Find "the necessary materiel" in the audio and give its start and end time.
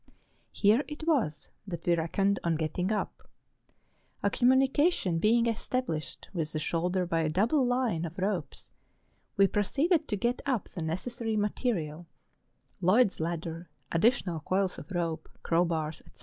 10.69-12.07